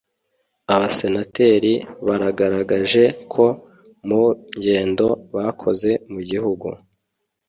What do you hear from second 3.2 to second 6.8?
ko mu ngendo bakoze mu gihugu